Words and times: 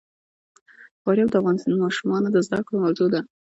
فاریاب 1.01 1.29
د 1.31 1.35
افغان 1.39 1.57
ماشومانو 1.83 2.27
د 2.31 2.37
زده 2.45 2.59
کړې 2.65 2.77
موضوع 2.83 3.07
ده. 3.13 3.21